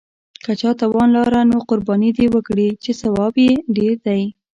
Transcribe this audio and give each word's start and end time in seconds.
که 0.43 0.51
چا 0.59 0.71
توان 0.81 1.07
لاره 1.15 1.41
نو 1.51 1.57
قرباني 1.69 2.09
دې 2.17 2.27
وکړي، 2.35 2.69
چې 2.83 2.91
ثواب 3.01 3.33
یې 3.45 3.51
ډېر 3.77 3.95
دی. 4.05 4.21